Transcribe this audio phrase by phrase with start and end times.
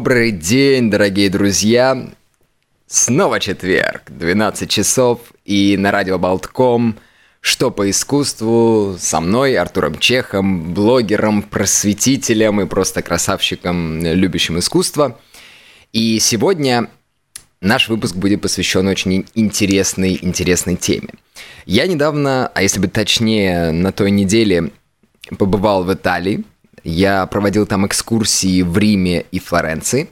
[0.00, 2.08] Добрый день, дорогие друзья!
[2.86, 6.96] Снова четверг, 12 часов, и на радио Болтком
[7.42, 15.20] «Что по искусству» со мной, Артуром Чехом, блогером, просветителем и просто красавчиком, любящим искусство.
[15.92, 16.88] И сегодня
[17.60, 21.10] наш выпуск будет посвящен очень интересной, интересной теме.
[21.66, 24.70] Я недавно, а если быть точнее, на той неделе
[25.36, 26.44] побывал в Италии,
[26.84, 30.08] я проводил там экскурсии в Риме и Флоренции.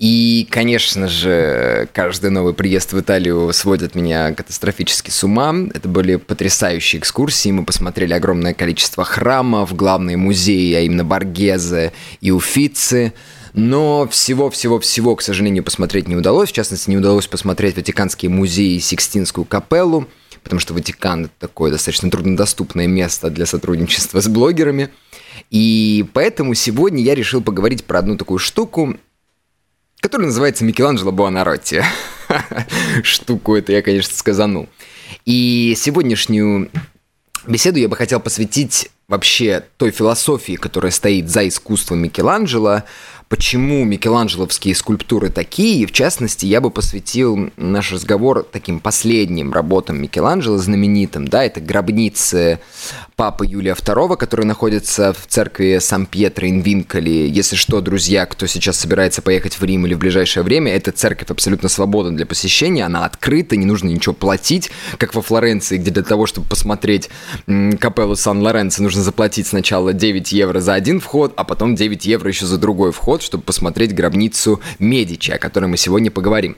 [0.00, 5.54] И, конечно же, каждый новый приезд в Италию сводит меня катастрофически с ума.
[5.74, 7.50] Это были потрясающие экскурсии.
[7.50, 13.12] Мы посмотрели огромное количество храмов, главные музеи, а именно Баргезе и Уфицы.
[13.52, 16.48] Но всего-всего-всего, к сожалению, посмотреть не удалось.
[16.48, 20.08] В частности, не удалось посмотреть Ватиканский музей и Сикстинскую капеллу,
[20.42, 24.88] потому что Ватикан– это такое достаточно труднодоступное место для сотрудничества с блогерами–
[25.50, 28.96] и поэтому сегодня я решил поговорить про одну такую штуку,
[30.00, 31.82] которая называется Микеланджело Буонаротти.
[33.02, 34.68] Штуку это я, конечно, сказанул.
[35.24, 36.70] И сегодняшнюю
[37.46, 42.84] беседу я бы хотел посвятить вообще той философии, которая стоит за искусством Микеланджело,
[43.30, 50.02] почему микеланджеловские скульптуры такие, и в частности я бы посвятил наш разговор таким последним работам
[50.02, 52.58] Микеланджело, знаменитым, да, это гробницы
[53.14, 57.28] папы Юлия II, который находится в церкви Сан-Пьетро Инвинкали.
[57.30, 61.30] Если что, друзья, кто сейчас собирается поехать в Рим или в ближайшее время, эта церковь
[61.30, 66.02] абсолютно свободна для посещения, она открыта, не нужно ничего платить, как во Флоренции, где для
[66.02, 67.10] того, чтобы посмотреть
[67.46, 72.46] капеллу Сан-Лоренцо, нужно заплатить сначала 9 евро за один вход, а потом 9 евро еще
[72.46, 76.56] за другой вход, чтобы посмотреть гробницу Медичи, о которой мы сегодня поговорим.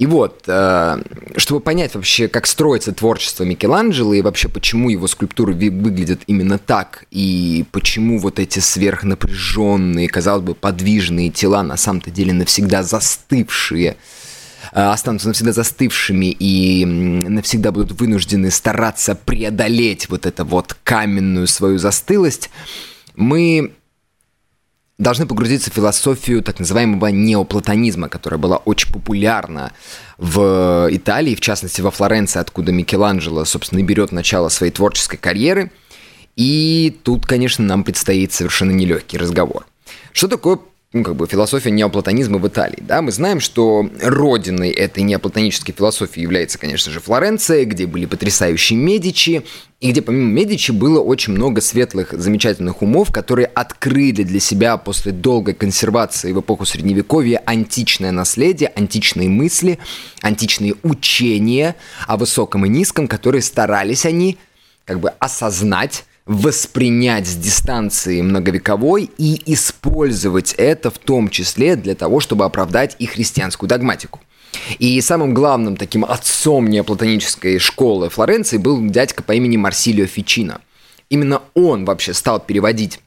[0.00, 1.02] И вот, э,
[1.36, 7.04] чтобы понять вообще, как строится творчество Микеланджело и вообще почему его скульптуры выглядят именно так,
[7.10, 13.98] и почему вот эти сверхнапряженные, казалось бы, подвижные тела на самом-то деле навсегда застывшие,
[14.72, 21.76] э, останутся навсегда застывшими и навсегда будут вынуждены стараться преодолеть вот эту вот каменную свою
[21.76, 22.48] застылость,
[23.16, 23.74] мы
[25.00, 29.72] должны погрузиться в философию так называемого неоплатонизма, которая была очень популярна
[30.18, 35.72] в Италии, в частности во Флоренции, откуда Микеланджело, собственно, и берет начало своей творческой карьеры.
[36.36, 39.66] И тут, конечно, нам предстоит совершенно нелегкий разговор.
[40.12, 40.58] Что такое
[40.92, 42.80] ну, как бы философия неоплатонизма в Италии.
[42.80, 43.00] Да?
[43.00, 49.44] Мы знаем, что родиной этой неоплатонической философии является, конечно же, Флоренция, где были потрясающие Медичи,
[49.78, 55.12] и где помимо Медичи было очень много светлых, замечательных умов, которые открыли для себя после
[55.12, 59.78] долгой консервации в эпоху Средневековья античное наследие, античные мысли,
[60.22, 61.76] античные учения
[62.08, 64.38] о высоком и низком, которые старались они
[64.86, 72.20] как бы осознать воспринять с дистанции многовековой и использовать это в том числе для того,
[72.20, 74.20] чтобы оправдать и христианскую догматику.
[74.78, 80.60] И самым главным таким отцом неоплатонической школы Флоренции был дядька по имени Марсилио Фичино.
[81.08, 83.00] Именно он вообще стал переводить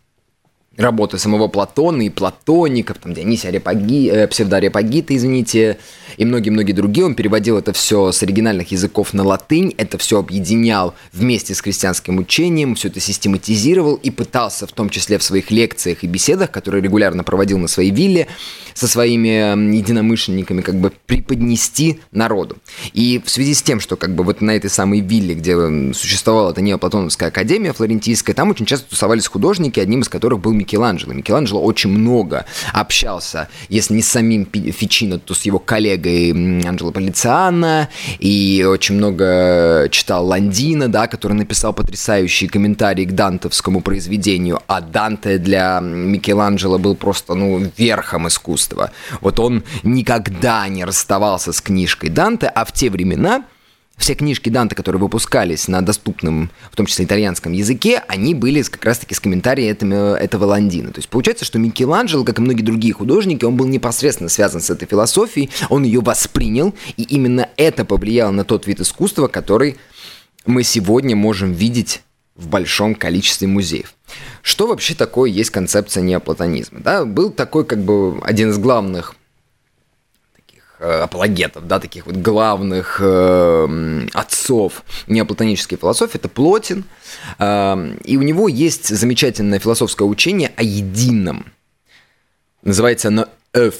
[0.78, 5.78] работы самого Платона и платоников, там Дионисия Арепаги, э, псевдоарепагита, извините,
[6.18, 7.06] и многие-многие другие.
[7.06, 12.18] Он переводил это все с оригинальных языков на латынь, это все объединял вместе с христианским
[12.18, 16.82] учением, все это систематизировал и пытался, в том числе в своих лекциях и беседах, которые
[16.82, 18.28] регулярно проводил на своей вилле,
[18.74, 22.58] со своими единомышленниками, как бы преподнести народу.
[22.94, 25.56] И в связи с тем, что как бы вот на этой самой вилле, где
[25.94, 31.14] существовала эта неоплатоновская академия флорентийская, там очень часто тусовались художники, одним из которых был Микеланджело.
[31.14, 36.32] Микеланджело очень много общался, если не с самим Фичино, то с его коллегой
[36.66, 44.62] Анджело Полициано, и очень много читал Ландина, да, который написал потрясающие комментарии к дантовскому произведению,
[44.68, 48.92] а Данте для Микеланджело был просто, ну, верхом искусства.
[49.22, 53.44] Вот он никогда не расставался с книжкой Данте, а в те времена
[53.98, 58.84] все книжки Данте, которые выпускались на доступном, в том числе итальянском языке, они были как
[58.84, 60.92] раз-таки с комментарием этого, этого Ландина.
[60.92, 64.70] То есть получается, что Микеланджело, как и многие другие художники, он был непосредственно связан с
[64.70, 69.78] этой философией, он ее воспринял, и именно это повлияло на тот вид искусства, который
[70.46, 72.02] мы сегодня можем видеть
[72.36, 73.94] в большом количестве музеев.
[74.42, 76.80] Что вообще такое есть концепция неоплатонизма?
[76.80, 79.16] Да, был такой как бы один из главных
[80.84, 86.84] апологетов, да, таких вот главных э, отцов неоплатонической философии, это Плотин.
[87.40, 91.46] Э, и у него есть замечательное философское учение о едином.
[92.64, 93.76] Называется оно «эф»,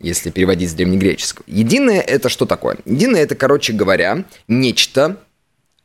[0.00, 1.44] если переводить с древнегреческого.
[1.46, 2.78] Единое– это что такое?
[2.84, 5.16] Единое– это, короче говоря, нечто,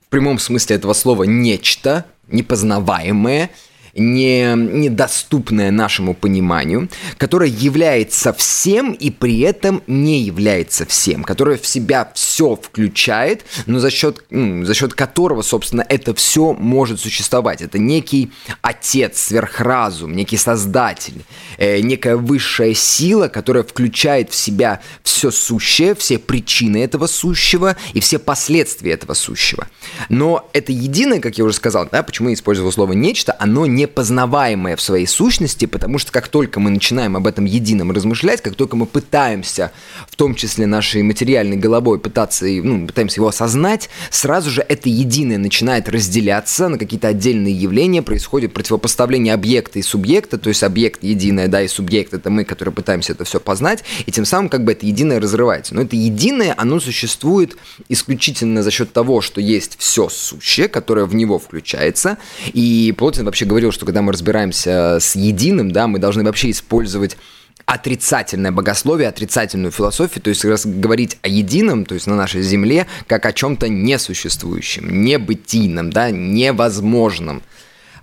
[0.05, 3.49] в прямом смысле этого слова «нечто», непознаваемое,
[3.95, 11.67] не, недоступное нашему пониманию, которое является всем и при этом не является всем, которое в
[11.67, 17.61] себя все включает, но за счет, ну, за счет которого, собственно, это все может существовать.
[17.61, 18.31] Это некий
[18.61, 21.23] отец, сверхразум, некий создатель,
[21.57, 27.99] э, некая высшая сила, которая включает в себя все сущее, все причины этого сущего и
[27.99, 29.67] все последствия этого сущего.
[30.09, 34.75] Но это единое, как я уже сказал, да, почему я использовал слово «нечто», оно непознаваемое
[34.75, 38.75] в своей сущности, потому что как только мы начинаем об этом едином размышлять, как только
[38.75, 39.71] мы пытаемся,
[40.09, 45.37] в том числе нашей материальной головой, пытаться, ну, пытаемся его осознать, сразу же это единое
[45.37, 51.47] начинает разделяться на какие-то отдельные явления, происходит противопоставление объекта и субъекта, то есть объект единое,
[51.47, 54.71] да, и субъект это мы, которые пытаемся это все познать, и тем самым как бы
[54.71, 55.75] это единое разрывается.
[55.75, 57.57] Но это единое, оно существует
[57.89, 62.17] исключительно за счет того, что есть все сущее, которое в него включается,
[62.53, 67.17] и Плотин вообще говорил, что когда мы разбираемся с единым, да, мы должны вообще использовать
[67.65, 72.87] отрицательное богословие, отрицательную философию, то есть раз говорить о едином, то есть на нашей земле,
[73.07, 77.41] как о чем-то несуществующем, небытийном, да, невозможном.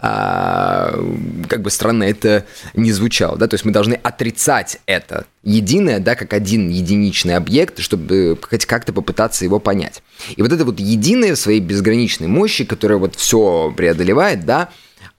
[0.03, 0.99] А,
[1.47, 6.15] как бы странно это не звучало, да, то есть мы должны отрицать это единое, да,
[6.15, 10.03] как один единичный объект, чтобы хоть как-то попытаться его понять.
[10.37, 14.71] И вот это вот единое в своей безграничной мощи, которое вот все преодолевает, да,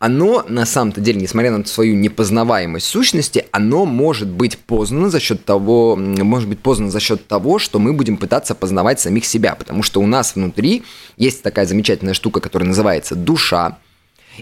[0.02, 5.46] оно на самом-то деле, несмотря на свою непознаваемость сущности, оно может быть познано за счет
[5.46, 9.84] того, может быть познано за счет того, что мы будем пытаться познавать самих себя, потому
[9.84, 10.82] что у нас внутри
[11.18, 13.78] есть такая замечательная штука, которая называется душа,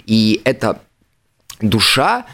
[0.06, 0.80] и эта
[1.60, 2.26] душа,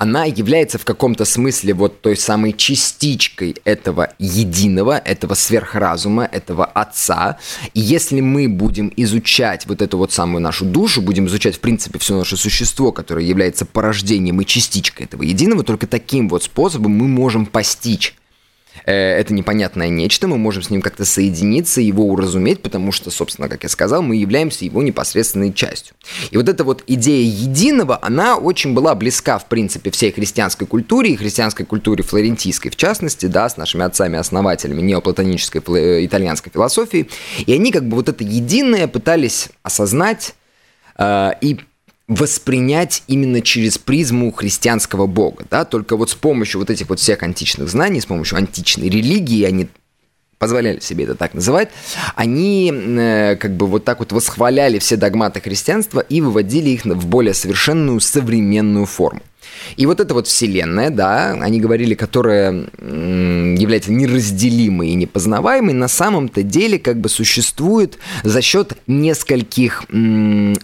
[0.00, 7.36] она является в каком-то смысле вот той самой частичкой этого единого, этого сверхразума, этого Отца.
[7.74, 11.98] И если мы будем изучать вот эту вот самую нашу душу, будем изучать, в принципе,
[11.98, 17.06] все наше существо, которое является порождением и частичкой этого единого, только таким вот способом мы
[17.06, 18.14] можем постичь
[18.84, 23.62] это непонятное нечто, мы можем с ним как-то соединиться, его уразуметь, потому что, собственно, как
[23.62, 25.94] я сказал, мы являемся его непосредственной частью.
[26.30, 31.12] И вот эта вот идея единого, она очень была близка, в принципе, всей христианской культуре,
[31.12, 37.08] и христианской культуре флорентийской, в частности, да, с нашими отцами-основателями неоплатонической э, итальянской философии,
[37.44, 40.34] и они как бы вот это единое пытались осознать
[40.98, 41.60] э, и
[42.10, 47.22] воспринять именно через призму христианского бога, да, только вот с помощью вот этих вот всех
[47.22, 49.68] античных знаний, с помощью античной религии, они
[50.36, 51.68] позволяли себе это так называть,
[52.16, 57.06] они э, как бы вот так вот восхваляли все догматы христианства и выводили их в
[57.06, 59.20] более совершенную современную форму.
[59.76, 66.42] И вот эта вот вселенная, да, они говорили, которая является неразделимой и непознаваемой, на самом-то
[66.42, 69.84] деле как бы существует за счет нескольких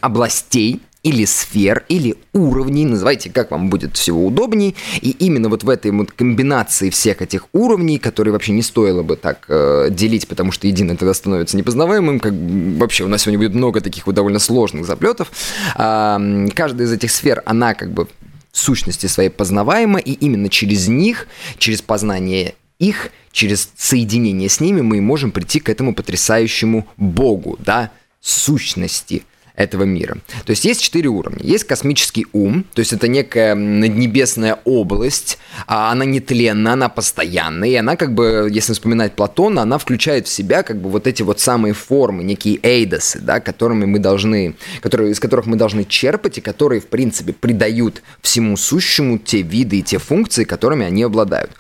[0.00, 5.68] областей, или сфер, или уровней, называйте как вам будет всего удобней, и именно вот в
[5.68, 10.50] этой вот комбинации всех этих уровней, которые вообще не стоило бы так э, делить, потому
[10.50, 14.40] что единое тогда становится непознаваемым, как вообще у нас сегодня будет много таких вот довольно
[14.40, 15.30] сложных заплетов,
[15.76, 18.08] э, каждая из этих сфер, она как бы
[18.50, 24.80] в сущности своей познаваема, и именно через них, через познание их, через соединение с ними
[24.80, 29.22] мы можем прийти к этому потрясающему Богу, да, сущности–
[29.56, 30.18] этого мира.
[30.44, 31.40] То есть есть четыре уровня.
[31.42, 37.74] Есть космический ум, то есть это некая наднебесная область, а она нетленна, она постоянная, и
[37.74, 41.40] она как бы, если вспоминать Платона, она включает в себя как бы вот эти вот
[41.40, 46.42] самые формы, некие эйдосы, да, которыми мы должны, которые, из которых мы должны черпать, и
[46.42, 51.50] которые, в принципе, придают всему сущему те виды и те функции, которыми они обладают.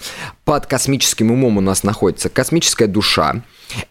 [0.44, 3.42] Под космическим умом у нас находится космическая душа,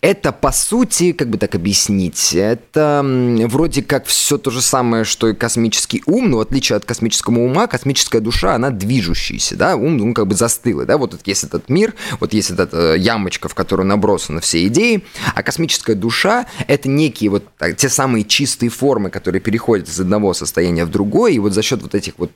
[0.01, 3.01] это, по сути, как бы так объяснить, это
[3.47, 7.39] вроде как все то же самое, что и космический ум, но в отличие от космического
[7.39, 11.69] ума, космическая душа, она движущаяся, да, ум, ну, как бы застылый, да, вот есть этот
[11.69, 15.03] мир, вот есть эта ямочка, в которую набросаны все идеи,
[15.33, 20.33] а космическая душа— это некие вот так, те самые чистые формы, которые переходят из одного
[20.33, 22.31] состояния в другое, и вот за счет вот этих вот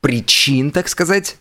[0.00, 1.36] причин, так сказать,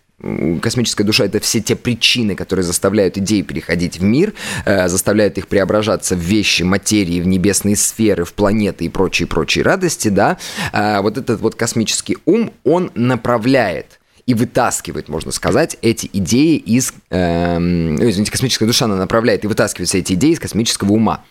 [0.61, 4.33] космическая душа— это все те причины, которые заставляют идеи переходить в мир,
[4.65, 10.07] э, заставляют их преображаться в вещи, материи, в небесные сферы, в планеты и прочие-прочие радости,
[10.07, 10.37] да,
[10.71, 16.93] э, вот этот вот космический ум, он направляет и вытаскивает, можно сказать, эти идеи из...
[17.09, 21.23] Э, извините, космическая душа, она направляет и вытаскивает все эти идеи из космического ума.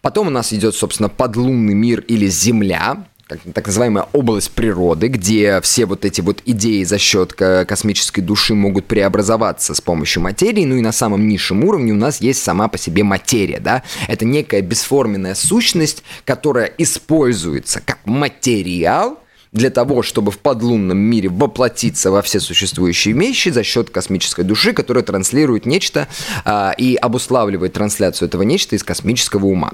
[0.00, 5.60] Потом у нас идет, собственно, подлунный мир или Земля, так, так называемая область природы, где
[5.60, 10.74] все вот эти вот идеи за счет космической души могут преобразоваться с помощью материи, ну
[10.74, 14.62] и на самом низшем уровне у нас есть сама по себе материя, да, это некая
[14.62, 19.20] бесформенная сущность, которая используется как материал
[19.52, 24.72] для того, чтобы в подлунном мире воплотиться во все существующие вещи за счет космической души,
[24.72, 26.08] которая транслирует нечто
[26.44, 29.72] а, и обуславливает трансляцию этого нечто из космического ума.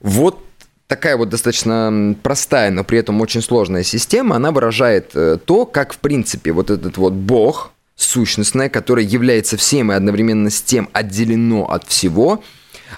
[0.00, 0.47] Вот
[0.88, 5.92] такая вот достаточно простая, но при этом очень сложная система, она выражает э, то, как,
[5.92, 11.70] в принципе, вот этот вот Бог, сущностное, которое является всем и одновременно с тем отделено
[11.70, 12.42] от всего,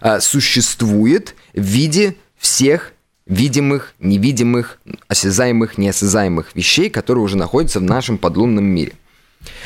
[0.00, 2.92] э, существует в виде всех
[3.26, 4.78] видимых, невидимых,
[5.08, 8.92] осязаемых, неосязаемых вещей, которые уже находятся в нашем подлунном мире.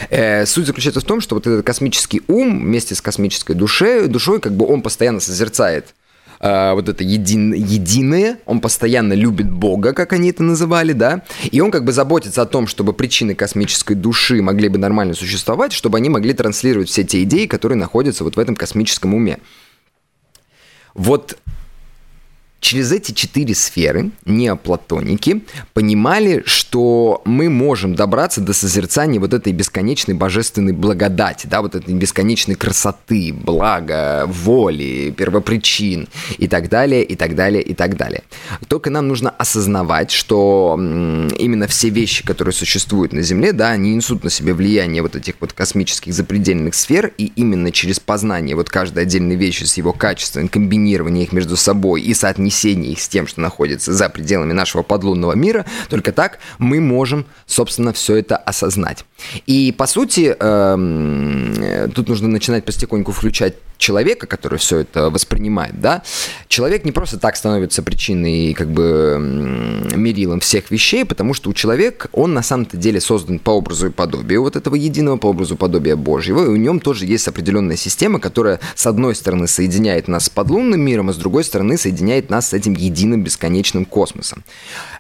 [0.09, 4.41] Э, суть заключается в том, что вот этот космический ум вместе с космической душой, душой
[4.41, 5.95] как бы он постоянно созерцает
[6.41, 11.61] э, вот это един, единое, он постоянно любит Бога, как они это называли, да, и
[11.61, 15.99] он как бы заботится о том, чтобы причины космической души могли бы нормально существовать, чтобы
[15.99, 19.39] они могли транслировать все те идеи, которые находятся вот в этом космическом уме.
[20.95, 21.37] Вот
[22.65, 25.43] Через эти четыре сферы неоплатоники
[25.75, 31.93] понимали, что мы можем добраться до созерцания вот этой бесконечной божественной благодати, да, вот этой
[31.93, 38.23] бесконечной красоты, блага, воли, первопричин и так далее, и так далее, и так далее.
[38.67, 44.25] Только нам нужно осознавать, что именно все вещи, которые существуют на Земле, да, они несут
[44.25, 49.03] на себе влияние вот этих вот космических запредельных сфер, и именно через познание вот каждой
[49.03, 53.27] отдельной вещи с его качеством, комбинирование их между собой и соотнесение соотнесении их с тем,
[53.27, 59.05] что находится за пределами нашего подлунного мира, только так мы можем, собственно, все это осознать.
[59.47, 66.03] И, по сути, эм, тут нужно начинать постепеньку включать человека, который все это воспринимает, да,
[66.49, 69.17] человек не просто так становится причиной, как бы,
[69.95, 73.91] мерилом всех вещей, потому что у человека, он на самом-то деле создан по образу и
[73.91, 77.77] подобию вот этого единого, по образу и подобия Божьего, и у нем тоже есть определенная
[77.77, 82.31] система, которая, с одной стороны, соединяет нас с подлунным миром, а с другой стороны, соединяет
[82.31, 84.45] нас с этим единым бесконечным космосом.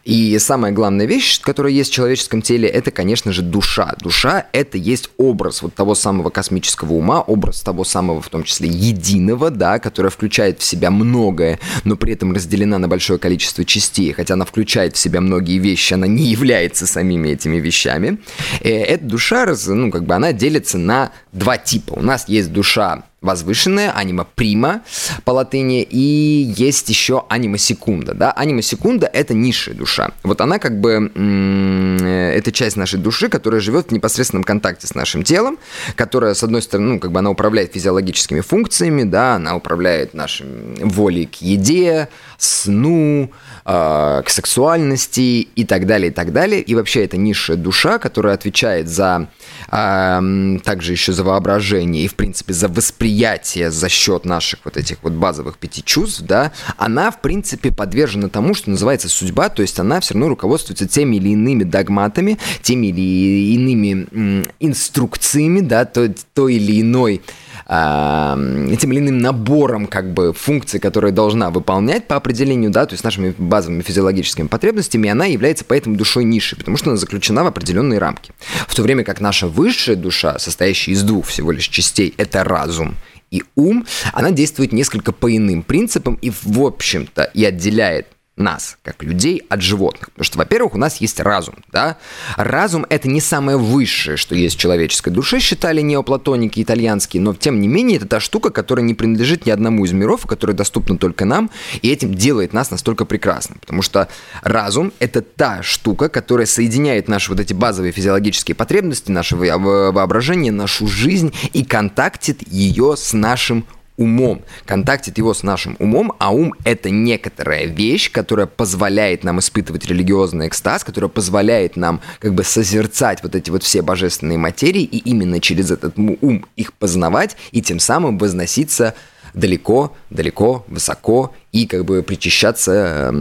[0.05, 3.95] И самая главная вещь, которая есть в человеческом теле, это, конечно же, душа.
[4.01, 8.69] Душа— это есть образ вот того самого космического ума, образ того самого, в том числе,
[8.75, 14.13] единого, да, которое включает в себя многое, но при этом разделена на большое количество частей,
[14.13, 18.19] хотя она включает в себя многие вещи, она не является самими этими вещами.
[18.61, 21.95] Э, эта душа, ну, как бы она делится на два типа.
[21.95, 24.83] У нас есть душа возвышенная, анима прима
[25.25, 30.59] по латыни, и есть еще анима секунда, да, анима секунда это низшая душа, вот она
[30.59, 35.59] как бы, э, это часть нашей души, которая живет в непосредственном контакте с нашим телом,
[35.97, 40.47] которая, с одной стороны, ну, как бы она управляет физиологическими функциями, да, она управляет нашей
[40.81, 43.31] волей к еде, сну,
[43.65, 48.89] к сексуальности и так далее, и так далее, и вообще это низшая душа, которая отвечает
[48.89, 49.29] за,
[49.71, 54.99] э, также еще за воображение и, в принципе, за восприятие за счет наших вот этих
[55.03, 59.79] вот базовых пяти чувств, да, она, в принципе, подвержена тому, что называется судьба, то есть
[59.79, 66.49] она все равно руководствуется теми или иными догматами, теми или иными инструкциями, да, то, то
[66.49, 67.23] или иной
[67.67, 73.05] этим или иным набором как бы функций, которые должна выполнять по определению, да, то есть
[73.05, 77.47] нашими базовыми физиологическими потребностями, и она является поэтому душой ниши, потому что она заключена в
[77.47, 78.33] определенные рамки.
[78.69, 82.97] В то время как наша высшая душа, состоящая из двух всего лишь частей, это разум
[83.31, 88.07] и ум, она действует несколько по иным принципам и, в общем-то, и отделяет
[88.37, 90.11] нас, как людей, от животных.
[90.11, 91.99] Потому что, во-первых, у нас есть разум, да?
[92.37, 97.61] Разум— это не самое высшее, что есть в человеческой душе, считали неоплатоники итальянские, но, тем
[97.61, 101.25] не менее, это та штука, которая не принадлежит ни одному из миров, которая доступна только
[101.25, 101.51] нам,
[101.81, 103.59] и этим делает нас настолько прекрасным.
[103.61, 104.09] Потому что
[104.43, 110.89] разум— это та штука, которая соединяет наши вот эти базовые физиологические потребности, наше воображение, нашу
[110.89, 113.65] жизнь и контактит ее с нашим
[113.97, 119.87] умом, контактит его с нашим умом, а ум— это некоторая вещь, которая позволяет нам испытывать
[119.87, 124.99] религиозный экстаз, которая позволяет нам как бы созерцать вот эти вот все божественные материи и
[124.99, 128.95] именно через этот ум их познавать и тем самым возноситься
[129.35, 133.15] далеко, далеко, высоко и как бы причащаться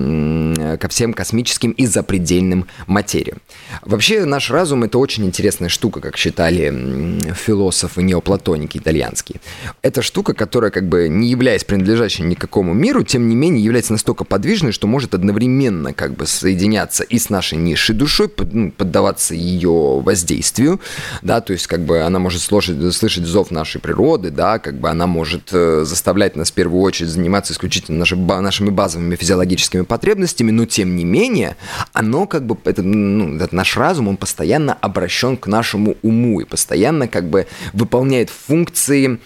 [0.80, 3.38] ко всем космическим и запредельным материям.
[3.84, 9.40] Вообще наш разум это очень интересная штука, как считали философы неоплатоники итальянские.
[9.84, 14.24] Это штука, которая как бы не являясь принадлежащей никакому миру, тем не менее является настолько
[14.24, 20.02] подвижной, что может одновременно как бы соединяться и с нашей низшей душой, ну, поддаваться ее
[20.02, 20.82] воздействию,
[21.22, 24.90] да, то есть как бы она может слушать, слышать зов нашей природы, да, как бы
[24.90, 30.52] она может э, заставлять нас в первую очередь заниматься исключительно нашей нашими базовыми физиологическими потребностями,
[30.52, 31.56] но тем не менее,
[31.94, 36.46] оно как бы, это, ну, этот наш разум, он постоянно обращен к нашему уму и
[36.46, 39.20] постоянно как бы выполняет функции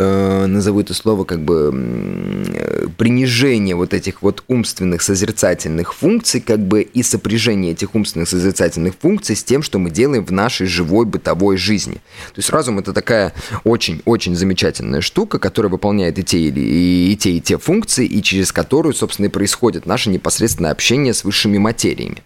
[0.00, 6.82] назову это слово как бы э, принижение вот этих вот умственных созерцательных функций, как бы
[6.82, 11.56] и сопряжение этих умственных созерцательных функций с тем, что мы делаем в нашей живой бытовой
[11.56, 11.94] жизни.
[11.94, 13.32] То есть разум это такая
[13.64, 18.52] очень-очень замечательная штука, которая выполняет и те, и, и те, и те функции, и через
[18.52, 22.22] которую, собственно, и происходит наше непосредственное общение с высшими материями.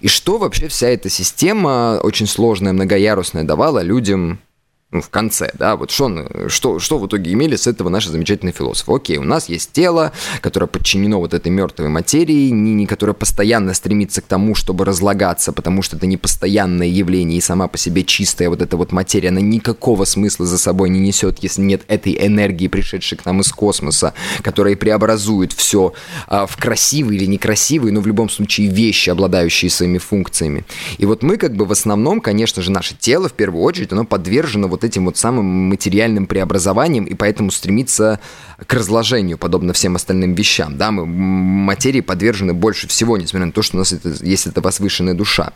[0.00, 4.40] И что вообще вся эта система, очень сложная, многоярусная, давала людям
[4.92, 8.52] ну, в конце, да, вот что, что, что в итоге имели с этого наши замечательные
[8.52, 8.92] философы.
[8.94, 13.72] Окей, у нас есть тело, которое подчинено вот этой мертвой материи, не, не, которое постоянно
[13.72, 18.04] стремится к тому, чтобы разлагаться, потому что это не постоянное явление, и сама по себе
[18.04, 22.14] чистая вот эта вот материя, она никакого смысла за собой не несет, если нет этой
[22.26, 25.94] энергии, пришедшей к нам из космоса, которая преобразует все
[26.26, 30.66] а, в красивые или некрасивые, но в любом случае вещи, обладающие своими функциями.
[30.98, 34.04] И вот мы как бы в основном, конечно же, наше тело в первую очередь, оно
[34.04, 38.20] подвержено вот этим вот самым материальным преобразованием, и поэтому стремится
[38.66, 40.76] к разложению, подобно всем остальным вещам.
[40.76, 44.60] Да, мы материи подвержены больше всего, несмотря на то, что у нас это, есть эта
[44.60, 45.52] возвышенная душа.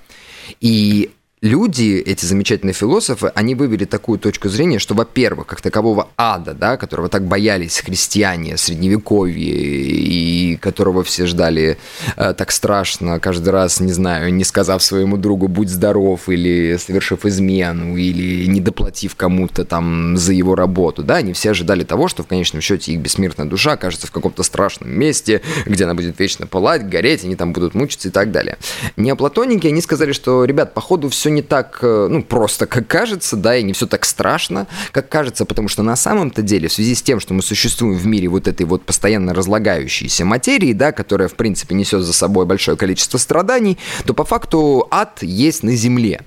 [0.61, 1.11] И
[1.43, 6.77] люди, эти замечательные философы, они вывели такую точку зрения, что, во-первых, как такового ада, да,
[6.77, 11.79] которого так боялись христиане, средневековье, и которого все ждали
[12.17, 17.27] э, так страшно каждый раз, не знаю, не сказав своему другу «будь здоров», или совершив
[17.27, 22.23] измену, или не доплатив кому-то там за его работу, да, они все ожидали того, что
[22.23, 26.47] в конечном счете их бессмертная душа окажется в каком-то страшном месте, где она будет вечно
[26.47, 28.57] пылать, гореть, они там будут мучиться и так далее.
[28.97, 33.57] Неоплатоники, они сказали, что, ребят, походу все не так, э, ну, просто как кажется, да,
[33.57, 37.03] и не все так страшно, как кажется, потому что на самом-то деле, в связи с
[37.03, 41.35] тем, что мы существуем в мире вот этой вот постоянно разлагающейся материи, да, которая, в
[41.35, 46.23] принципе, несет за собой большое количество страданий, то по факту ад есть на Земле.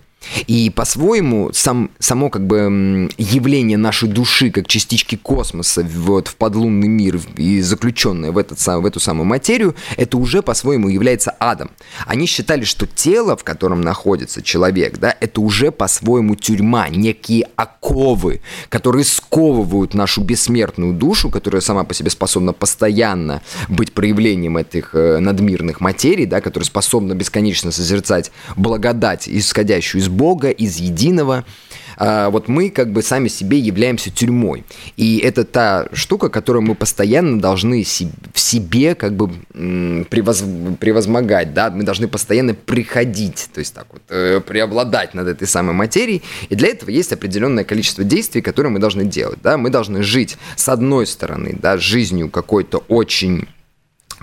[0.47, 6.87] И по-своему сам, само как бы явление нашей души как частички космоса вот, в подлунный
[6.87, 11.71] мир и заключенное в, этот, в эту самую материю, это уже по-своему является адом.
[12.05, 18.41] Они считали, что тело, в котором находится человек, да, это уже по-своему тюрьма, некие оковы,
[18.69, 25.19] которые сковывают нашу бессмертную душу, которая сама по себе способна постоянно быть проявлением этих э,
[25.19, 31.45] надмирных материй, да, которая способна бесконечно созерцать благодать, исходящую из Бога, из единого.
[32.01, 34.63] А, вот мы как бы сами себе являемся тюрьмой.
[34.95, 39.29] И это та штука, которую мы постоянно должны в себе как бы
[40.09, 40.43] превоз,
[40.79, 45.75] превозмогать, да, мы должны постоянно приходить, то есть так вот, э, преобладать над этой самой
[45.75, 46.23] материей.
[46.47, 50.37] И для этого есть определенное количество действий, которые мы должны делать, да, мы должны жить
[50.55, 53.49] с одной стороны, да, жизнью какой-то очень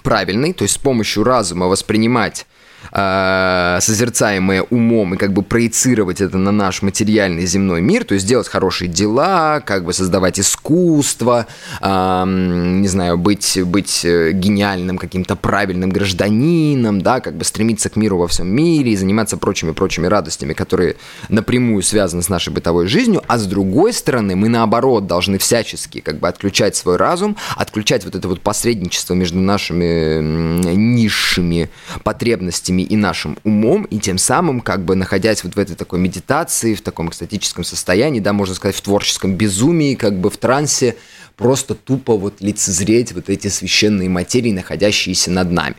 [0.03, 2.47] правильной, то есть с помощью разума воспринимать
[2.93, 8.27] э, созерцаемое умом и как бы проецировать это на наш материальный земной мир, то есть
[8.27, 11.47] делать хорошие дела, как бы создавать искусство,
[11.83, 18.19] не знаю, быть, быть э, гениальным каким-то правильным гражданином, да, как бы стремиться к миру
[18.19, 20.97] во всем мире и заниматься прочими-прочими радостями, которые
[21.29, 26.19] напрямую связаны с нашей бытовой жизнью, а с другой стороны мы наоборот должны всячески как
[26.19, 30.21] бы отключать свой разум, отключать вот это вот посредничество между нашими
[30.75, 31.71] низшими
[32.05, 35.99] потребностями мыслями и нашим умом, и тем самым, как бы находясь вот в этой такой
[35.99, 40.97] медитации, в таком экстатическом состоянии, да, можно сказать, в творческом безумии, как бы в трансе,
[41.37, 45.77] просто тупо вот лицезреть вот эти священные материи, находящиеся над нами.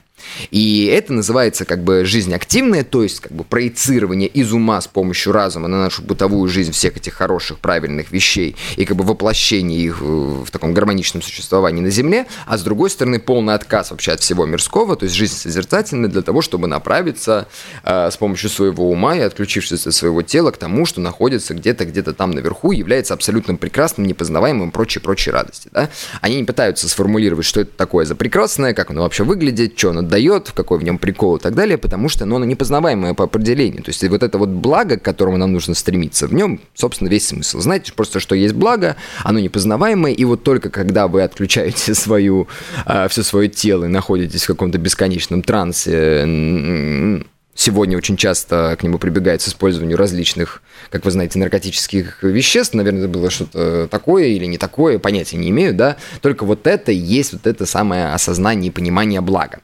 [0.51, 4.87] И это называется как бы жизнь активная, то есть как бы проецирование из ума с
[4.87, 9.79] помощью разума на нашу бытовую жизнь всех этих хороших, правильных вещей и как бы воплощение
[9.79, 14.21] их в таком гармоничном существовании на Земле, а с другой стороны полный отказ вообще от
[14.21, 17.47] всего мирского, то есть жизнь созерцательная для того, чтобы направиться
[17.83, 21.85] э, с помощью своего ума и отключившись от своего тела к тому, что находится где-то,
[21.85, 25.69] где-то там наверху, является абсолютно прекрасным, непознаваемым, прочие-прочие радости.
[25.71, 25.89] Да?
[26.21, 30.01] Они не пытаются сформулировать, что это такое за прекрасное, как оно вообще выглядит, что оно
[30.07, 33.83] дает, какой в нем прикол и так далее, потому что ну, оно непознаваемое по определению.
[33.83, 37.27] То есть вот это вот благо, к которому нам нужно стремиться, в нем, собственно, весь
[37.27, 37.59] смысл.
[37.59, 42.47] Знаете просто, что есть благо, оно непознаваемое, и вот только когда вы отключаете свою,
[42.85, 47.23] э, все свое тело и находитесь в каком-то бесконечном трансе,
[47.59, 52.75] Сегодня очень часто к нему прибегает с использованием различных, как вы знаете, наркотических веществ.
[52.75, 55.97] Наверное, это было что-то такое или не такое, понятия не имею, да.
[56.21, 59.61] Только вот это и есть вот это самое осознание и понимание блага.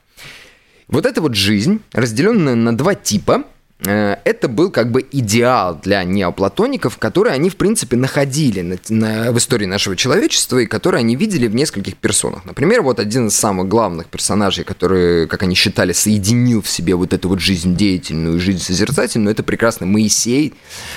[0.88, 3.44] Вот эта вот жизнь, разделенная на два типа,
[3.84, 9.38] это был как бы идеал для неоплатоников, который они, в принципе, находили на, на, в
[9.38, 12.44] истории нашего человечества и который они видели в нескольких персонах.
[12.44, 17.12] Например, вот один из самых главных персонажей, который, как они считали, соединил в себе вот
[17.12, 20.54] эту вот жизнь деятельную, жизнь созерцательную, это прекрасный Моисей,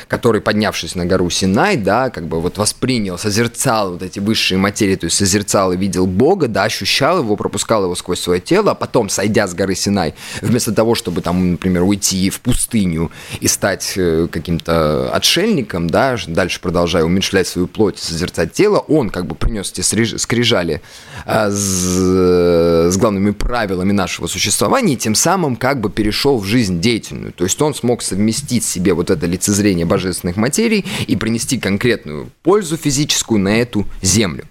[0.07, 4.95] который, поднявшись на гору Синай, да, как бы вот воспринял, созерцал вот эти высшие материи,
[4.95, 8.75] то есть созерцал и видел Бога, да, ощущал его, пропускал его сквозь свое тело, а
[8.75, 13.47] потом, сойдя с горы Синай, вместо того, чтобы там, например, уйти в пустыню, пустыню и
[13.47, 19.35] стать э, каким-то отшельником, да, дальше продолжая уменьшать свою плоть, созерцать тело, он как бы
[19.35, 19.81] принес эти
[20.17, 20.81] скрижали
[21.25, 26.79] а, с, с главными правилами нашего существования, и тем самым как бы перешел в жизнь
[26.79, 27.33] деятельную.
[27.33, 32.77] То есть он смог совместить себе вот это лицезрение божественных материй и принести конкретную пользу
[32.77, 34.45] физическую на эту землю.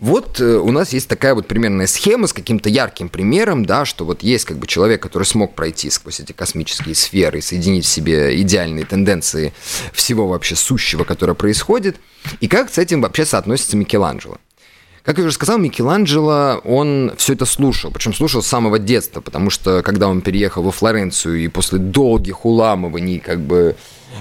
[0.00, 4.04] Вот э, у нас есть такая вот примерная схема с каким-то ярким примером, да, что
[4.04, 7.88] вот есть как бы человек, который смог пройти сквозь эти космические сферы и соединить в
[7.88, 9.52] себе идеальные тенденции
[9.92, 11.96] всего вообще сущего, которое происходит,
[12.40, 14.38] и как с этим вообще соотносится Микеланджело.
[15.04, 19.50] Как я уже сказал, Микеланджело, он все это слушал, причем слушал с самого детства, потому
[19.50, 23.76] что когда он переехал во Флоренцию и после долгих уламываний как бы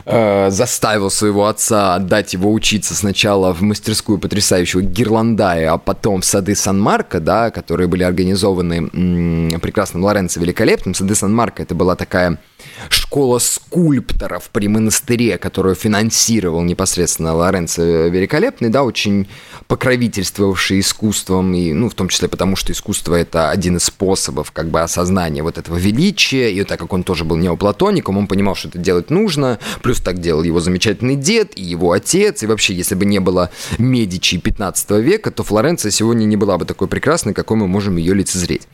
[0.06, 6.26] э, заставил своего отца отдать его учиться сначала в мастерскую потрясающего Гирландая, а потом в
[6.26, 10.94] сады Сан-Марко, да, которые были организованы м- прекрасным Лоренцо Великолепным.
[10.94, 12.40] Сады Сан-Марко это была такая
[12.90, 19.28] школа скульпторов при монастыре, которую финансировал непосредственно Лоренцо Великолепный, да, очень
[19.68, 24.70] покровительствовавший искусством, и, ну, в том числе потому, что искусство— это один из способов как
[24.70, 28.70] бы осознания вот этого величия, и так как он тоже был неоплатоником, он понимал, что
[28.70, 32.96] это делать нужно, плюс так делал его замечательный дед и его отец, и вообще, если
[32.96, 37.58] бы не было Медичи 15 века, то Флоренция сегодня не была бы такой прекрасной, какой
[37.58, 38.68] мы можем ее лицезреть.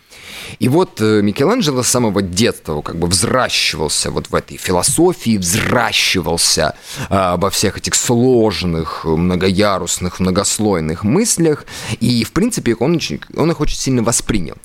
[0.59, 3.07] И вот э, Микеланджело с самого детства как бы
[3.79, 6.75] взращивался вот в этой философии, взращивался
[7.09, 11.65] э, во всех этих сложных, многоярусных, многослойных мыслях,
[11.99, 14.55] и, в принципе, он, очень, он их очень сильно воспринял.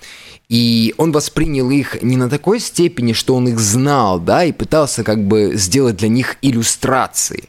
[0.50, 5.02] И он воспринял их не на такой степени, что он их знал, да, и пытался
[5.02, 7.48] как бы сделать для них иллюстрации.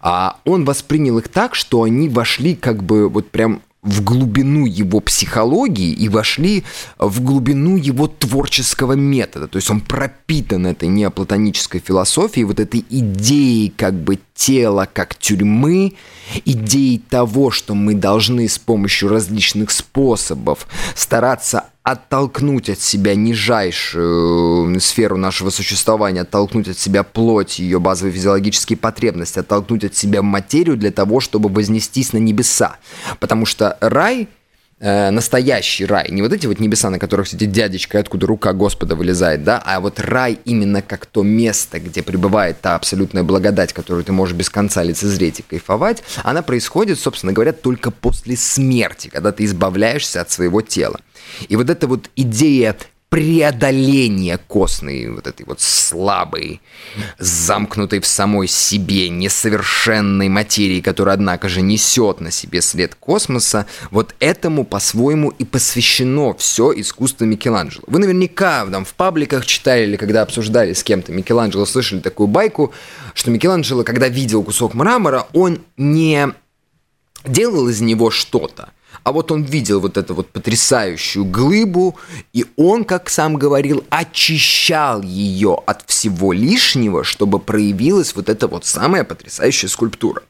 [0.00, 5.00] А он воспринял их так, что они вошли как бы вот прям в глубину его
[5.00, 6.64] психологии и вошли
[6.98, 9.46] в глубину его творческого метода.
[9.46, 15.94] То есть он пропитан этой неоплатонической философией, вот этой идеей как бы тела как тюрьмы,
[16.44, 25.16] идеей того, что мы должны с помощью различных способов стараться оттолкнуть от себя нижайшую сферу
[25.16, 30.90] нашего существования, оттолкнуть от себя плоть, ее базовые физиологические потребности, оттолкнуть от себя материю для
[30.90, 32.78] того, чтобы вознестись на небеса.
[33.20, 34.26] Потому что рай
[34.80, 38.94] э, настоящий рай, не вот эти вот небеса, на которых сидит дядечка, откуда рука Господа
[38.94, 44.04] вылезает, да, а вот рай именно как то место, где пребывает та абсолютная благодать, которую
[44.04, 49.32] ты можешь без конца лицезреть и кайфовать, она происходит, собственно говоря, только после смерти, когда
[49.32, 51.00] ты избавляешься от своего тела.
[51.48, 52.76] И вот эта вот идея
[53.16, 56.60] преодоления костной, вот этой вот слабой,
[57.18, 64.14] замкнутой в самой себе, несовершенной материи, которая, однако же, несет на себе след космоса, вот
[64.20, 67.84] этому по-своему и посвящено все искусство Микеланджело.
[67.86, 72.74] Вы наверняка там в пабликах читали или когда обсуждали с кем-то Микеланджело, слышали такую байку,
[73.14, 76.34] что Микеланджело, когда видел кусок мрамора, он не
[77.24, 78.72] делал из него что-то,
[79.06, 81.96] а вот он видел вот эту вот потрясающую глыбу,
[82.32, 88.64] и он, как сам говорил, очищал ее от всего лишнего, чтобы проявилась вот эта вот
[88.64, 90.24] самая потрясающая скульптура.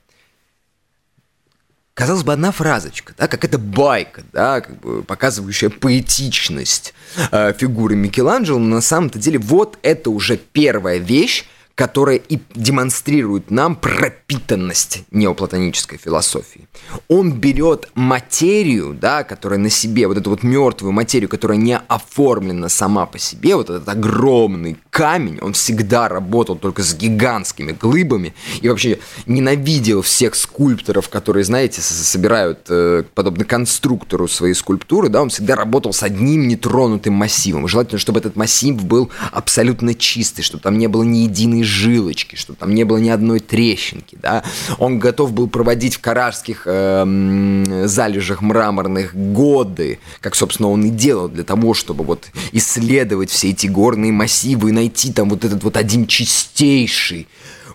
[1.95, 6.93] Казалось бы, одна фразочка, да, как это байка, да, как бы показывающая поэтичность
[7.33, 13.51] э, фигуры Микеланджело, но на самом-то деле вот это уже первая вещь, которая и демонстрирует
[13.51, 16.67] нам пропитанность неоплатонической философии.
[17.07, 22.71] Он берет материю, да, которая на себе, вот эту вот мертвую материю, которая не оформлена
[22.71, 28.71] сама по себе, вот этот огромный камень, он всегда работал только с гигантскими глыбами и
[28.71, 35.55] вообще ненавидел всех скульпторов, которые, знаете, собирают э, подобно конструктору свои скульптуры, да, он всегда
[35.55, 37.69] работал с одним нетронутым массивом.
[37.69, 42.59] Желательно, чтобы этот массив был абсолютно чистый, чтобы там не было ни единой жилочки, чтобы
[42.59, 44.43] там не было ни одной трещинки, да.
[44.79, 51.29] Он готов был проводить в каражских э, залежах мраморных годы, как, собственно, он и делал
[51.29, 55.77] для того, чтобы вот исследовать все эти горные массивы и найти там вот этот вот
[55.77, 57.27] один чистейший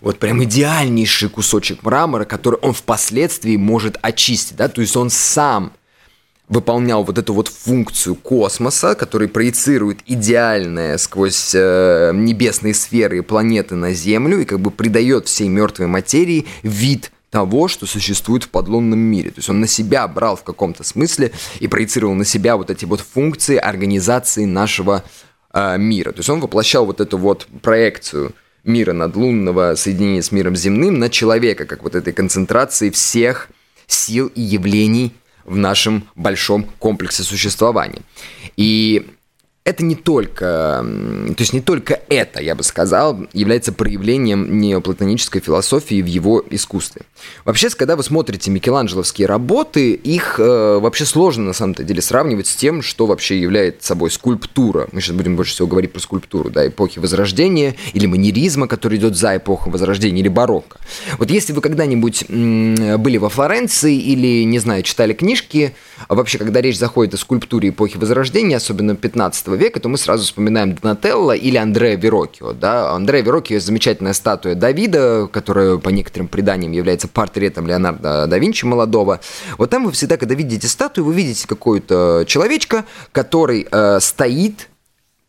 [0.02, 5.74] вот прям идеальнейший кусочек мрамора, который он впоследствии может очистить, да, то есть он сам
[6.52, 13.76] выполнял вот эту вот функцию космоса, который проецирует идеальное сквозь э, небесные сферы и планеты
[13.76, 19.00] на Землю и как бы придает всей мертвой материи вид того, что существует в подлунном
[19.00, 19.30] мире.
[19.30, 22.84] То есть он на себя брал в каком-то смысле и проецировал на себя вот эти
[22.84, 25.06] вот функции организации нашего
[25.54, 26.12] э, мира.
[26.12, 28.34] То есть он воплощал вот эту вот проекцию
[28.66, 33.48] мира надлунного соединения с миром земным на человека, как вот этой концентрации всех
[33.88, 35.14] сил и явлений
[35.52, 38.02] в нашем большом комплексе существования.
[38.56, 39.06] И
[39.64, 46.02] это не только, то есть не только это, я бы сказал, является проявлением неоплатонической философии
[46.02, 47.04] в его искусстве.
[47.46, 52.56] Вообще, когда вы смотрите микеланджеловские работы, их э, вообще сложно на самом-то деле сравнивать с
[52.56, 54.88] тем, что вообще является собой скульптура.
[54.94, 59.16] Мы сейчас будем больше всего говорить про скульптуру, да, эпохи Возрождения или манеризма, который идет
[59.16, 60.80] за эпоху Возрождения, или барокко.
[61.20, 65.76] Вот если вы когда-нибудь были во Флоренции или, не знаю, читали книжки,
[66.10, 70.76] вообще, когда речь заходит о скульптуре эпохи Возрождения, особенно 15 века, то мы сразу вспоминаем
[70.76, 72.54] Донателло или Андреа Верокио.
[72.54, 72.92] Да?
[72.92, 79.20] Андреа Верокио– замечательная статуя Давида, которая по некоторым преданиям является портретом Леонардо да Винчи молодого.
[79.58, 84.71] Вот там вы всегда, когда видите статую, вы видите какую-то человечка, который э, стоит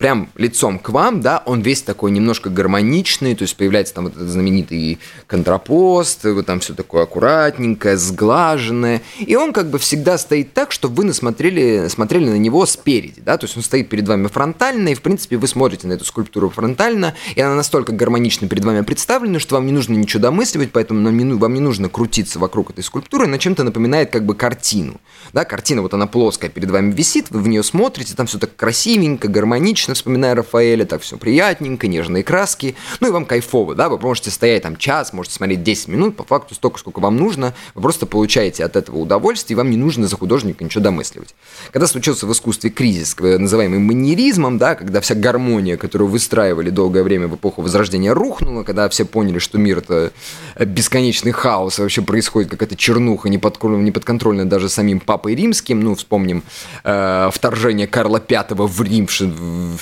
[0.03, 4.17] прям лицом к вам, да, он весь такой немножко гармоничный, то есть появляется там вот
[4.17, 10.55] этот знаменитый контрапост, вот там все такое аккуратненькое, сглаженное, и он как бы всегда стоит
[10.55, 14.27] так, чтобы вы насмотрели, смотрели на него спереди, да, то есть он стоит перед вами
[14.27, 18.65] фронтально, и в принципе вы смотрите на эту скульптуру фронтально, и она настолько гармонично перед
[18.65, 22.83] вами представлена, что вам не нужно ничего домысливать, поэтому вам не нужно крутиться вокруг этой
[22.83, 25.01] скульптуры, она чем-то напоминает как бы картину,
[25.33, 28.57] да, картина вот она плоская перед вами висит, вы в нее смотрите, там все так
[28.57, 33.89] красивенько, гармонично, конечно, вспоминая Рафаэля, так все приятненько, нежные краски, ну и вам кайфово, да,
[33.89, 37.55] вы можете стоять там час, можете смотреть 10 минут, по факту столько, сколько вам нужно,
[37.75, 41.35] вы просто получаете от этого удовольствие, и вам не нужно за художника ничего домысливать.
[41.73, 47.29] Когда случился в искусстве кризис, называемый маньеризмом, да, когда вся гармония, которую выстраивали долгое время
[47.29, 50.13] в эпоху Возрождения, рухнула, когда все поняли, что мир это
[50.59, 56.43] бесконечный хаос, и вообще происходит какая-то чернуха, неподконтрольная даже самим Папой Римским, ну, вспомним
[56.85, 59.82] э, вторжение Карла V в Рим в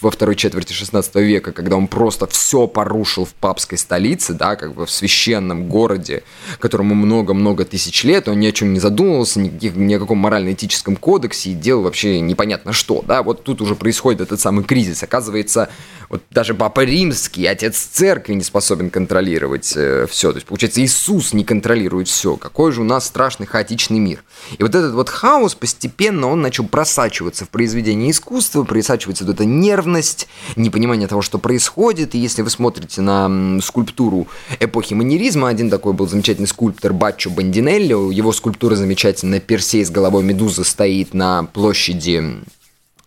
[0.00, 4.74] во второй четверти 16 века, когда он просто все порушил в папской столице, да, как
[4.74, 6.22] бы в священном городе,
[6.58, 10.96] которому много-много тысяч лет, он ни о чем не задумывался, никаких, ни о каком морально-этическом
[10.96, 15.02] кодексе и делал вообще непонятно что, да, вот тут уже происходит этот самый кризис.
[15.02, 15.70] Оказывается,
[16.08, 21.32] вот даже Папа Римский, отец церкви не способен контролировать э, все, то есть, получается, Иисус
[21.32, 22.36] не контролирует все.
[22.36, 24.22] Какой же у нас страшный хаотичный мир.
[24.58, 29.44] И вот этот вот хаос постепенно, он начал просачиваться в произведение искусства, просачивается вот эта
[29.44, 32.14] нерв нервность, непонимание того, что происходит.
[32.14, 34.26] И если вы смотрите на скульптуру
[34.60, 40.24] эпохи манеризма, один такой был замечательный скульптор Баччо Бандинелли, его скульптура замечательная, Персей с головой
[40.24, 42.42] медузы стоит на площади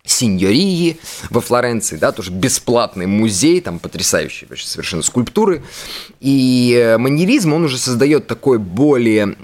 [0.04, 5.62] Синьории во Флоренции, да, тоже бесплатный музей, там потрясающие вообще совершенно скульптуры.
[6.20, 9.36] И э, манеризм, он уже создает такой более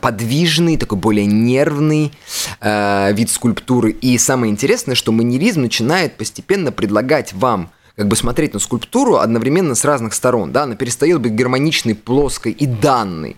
[0.00, 2.12] подвижный, такой более нервный
[2.60, 3.90] э, вид скульптуры.
[3.90, 9.74] И самое интересное, что манеризм начинает постепенно предлагать вам как бы смотреть на скульптуру одновременно
[9.74, 13.36] с разных сторон, да, она перестает быть гармоничной, плоской и данной.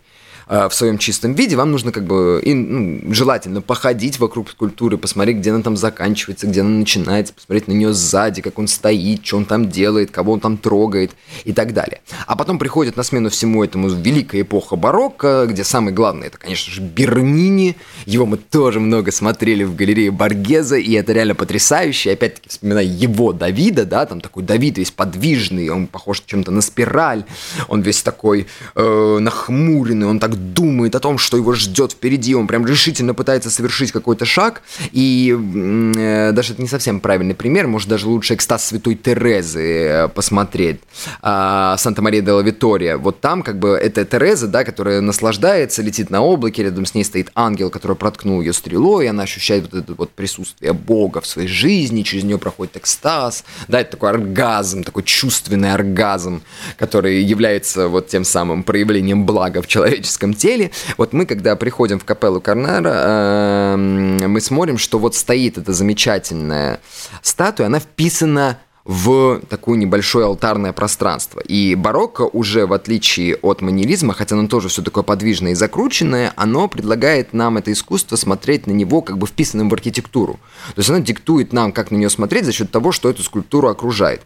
[0.49, 4.97] Э, в своем чистом виде, вам нужно как бы и, ну, желательно походить вокруг скульптуры,
[4.97, 9.27] посмотреть, где она там заканчивается, где она начинается, посмотреть на нее сзади, как он стоит,
[9.27, 11.13] что он там делает, кого он там трогает
[11.45, 12.01] и так далее.
[12.29, 16.73] А потом приходит на смену всему этому великая эпоха барокко, где самый главный это, конечно
[16.73, 17.77] же, Бернини.
[18.05, 22.13] Его мы тоже много смотрели в галерее Баргеза, и это реально потрясающе.
[22.13, 27.25] Опять-таки, вспоминая его Давида, да, там такой Давид весь подвижный, он похож чем-то на спираль,
[27.67, 32.47] он весь такой э, нахмуренный, он так думает о том, что его ждет впереди, он
[32.47, 37.89] прям решительно пытается совершить какой-то шаг, и э, даже это не совсем правильный пример, может
[37.89, 40.81] даже лучше экстаз Святой Терезы посмотреть,
[41.23, 46.11] э, Санта-Мария де ла Витория, вот там как бы это Тереза, да, которая наслаждается, летит
[46.11, 49.83] на облаке, рядом с ней стоит ангел, который проткнул ее стрелой, и она ощущает вот
[49.83, 54.85] это вот присутствие Бога в своей жизни, через нее проходит экстаз, да, это такой оргазм,
[54.85, 56.43] такой чувственный оргазм,
[56.77, 60.71] который является вот тем самым проявлением блага в человеческом человеческом теле.
[60.97, 66.81] Вот мы, когда приходим в капеллу Карнара, эм, мы смотрим, что вот стоит эта замечательная
[67.23, 71.41] статуя, она вписана в такое небольшое алтарное пространство.
[71.41, 76.33] И барокко уже, в отличие от манеризма, хотя оно тоже все такое подвижное и закрученное,
[76.37, 80.39] оно предлагает нам это искусство смотреть на него как бы вписанным в архитектуру.
[80.77, 83.69] То есть оно диктует нам, как на нее смотреть за счет того, что эту скульптуру
[83.69, 84.23] окружает.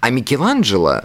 [0.00, 1.02] А Микеланджело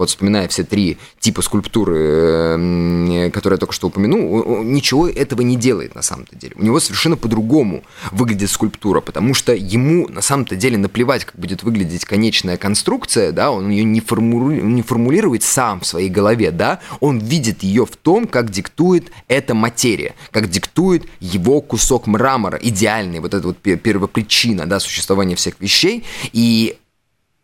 [0.00, 5.56] вот вспоминая все три типа скульптуры, э, которые я только что упомянул, ничего этого не
[5.56, 6.54] делает на самом-то деле.
[6.56, 11.62] У него совершенно по-другому выглядит скульптура, потому что ему на самом-то деле наплевать, как будет
[11.62, 14.50] выглядеть конечная конструкция, да, он ее не, форму...
[14.50, 19.54] не формулирует сам в своей голове, да, он видит ее в том, как диктует эта
[19.54, 26.04] материя, как диктует его кусок мрамора, идеальный, вот эта вот первопричина, да, существования всех вещей,
[26.32, 26.78] и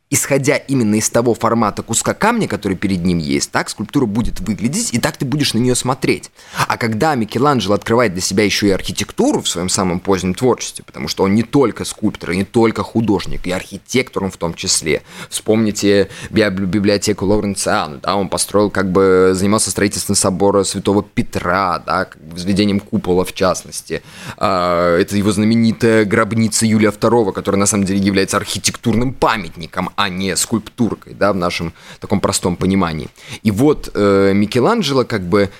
[0.09, 4.95] исходя именно из того формата куска камня, который перед ним есть, так скульптура будет выглядеть,
[4.95, 6.31] и так ты будешь на нее смотреть.
[6.69, 11.09] А когда Микеланджело открывает для себя еще и архитектуру в своем самом позднем творчестве, потому
[11.09, 15.03] что он не только скульптор, не только художник, и архитектор он в том числе.
[15.29, 22.23] Вспомните библиотеку Лоренциану, да, он построил, как бы, занимался строительством собора Святого Петра, да, как
[22.23, 24.03] бы, возведением купола в частности.
[24.37, 30.09] А, это его знаменитая гробница Юлия II, которая на самом деле является архитектурным памятником, а
[30.09, 33.09] не скульптуркой, да, в нашем таком простом понимании.
[33.43, 35.51] И вот э, Микеланджело как бы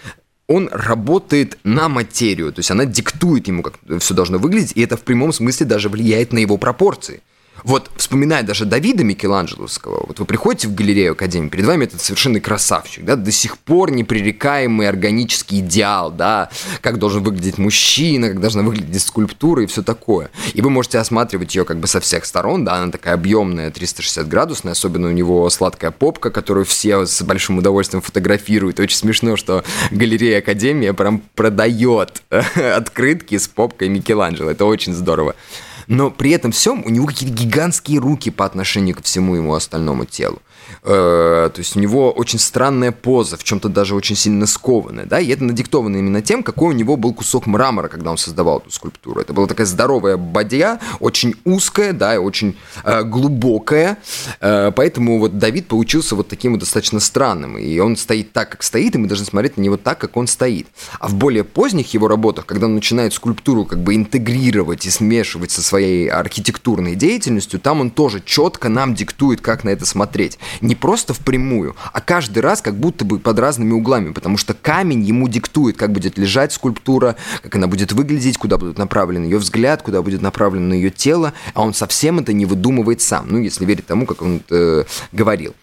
[0.47, 4.97] он работает на материю, то есть она диктует ему, как все должно выглядеть, и это
[4.97, 7.21] в прямом смысле даже влияет на его пропорции.
[7.65, 12.41] Вот вспоминая даже Давида Микеланджеловского, вот вы приходите в галерею Академии, перед вами этот совершенный
[12.41, 18.63] красавчик, да, до сих пор непререкаемый органический идеал, да, как должен выглядеть мужчина, как должна
[18.63, 20.31] выглядеть скульптура и все такое.
[20.55, 24.29] И вы можете осматривать ее как бы со всех сторон, да, она такая объемная, 360
[24.29, 28.81] градусная, особенно у него сладкая попка, которую все с большим удовольствием фотографируют.
[28.81, 34.51] Очень смешно, что галерея Академия прям продает открытки с попкой Микеланджело.
[34.51, 35.35] Это очень здорово
[35.87, 40.05] но при этом всем у него какие-то гигантские руки по отношению ко всему ему остальному
[40.05, 40.41] телу.
[40.83, 45.21] Э, то есть у него очень странная поза, в чем-то даже очень сильно скованная, да,
[45.21, 48.71] и это надиктовано именно тем, какой у него был кусок мрамора, когда он создавал эту
[48.71, 49.21] скульптуру.
[49.21, 53.99] Это была такая здоровая бадья, очень узкая, да, и очень э, глубокая,
[54.41, 58.63] э, поэтому вот Давид получился вот таким вот достаточно странным, и он стоит так, как
[58.63, 60.67] стоит, и мы должны смотреть на него так, как он стоит.
[61.01, 65.51] А в более поздних его работах, когда он начинает скульптуру как бы интегрировать и смешивать
[65.51, 70.75] со своей архитектурной деятельностью, там он тоже четко нам диктует, как на это смотреть не
[70.75, 75.29] просто впрямую, а каждый раз как будто бы под разными углами, потому что камень ему
[75.29, 80.03] диктует, как будет лежать скульптура, как она будет выглядеть, куда будет направлен ее взгляд, куда
[80.03, 84.07] будет направлено ее тело, а он совсем это не выдумывает сам, ну, если верить тому,
[84.07, 85.55] как он э, говорил.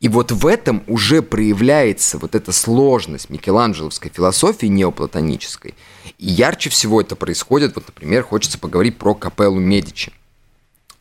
[0.00, 5.74] И вот в этом уже проявляется вот эта сложность микеланджеловской философии неоплатонической.
[6.18, 10.12] И ярче всего это происходит, вот, например, хочется поговорить про капеллу Медичи.